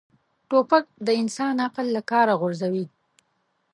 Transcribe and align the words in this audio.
توپک 0.49 0.85
د 1.05 1.07
انسان 1.21 1.55
عقل 1.65 1.87
له 1.95 2.01
کاره 2.11 2.33
غورځوي. 2.41 2.85